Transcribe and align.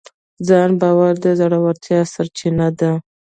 ځان 0.47 0.69
باور 0.81 1.13
د 1.23 1.25
زړورتیا 1.39 1.99
سرچینه 2.13 2.67
ده. 2.79 2.91